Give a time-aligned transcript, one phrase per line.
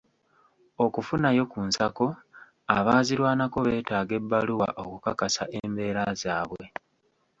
[0.85, 2.07] Okufunayo ku nsako,
[2.77, 6.65] abaazirwanako beetaaga ebbaluwa okukakasa embeera zaabwe.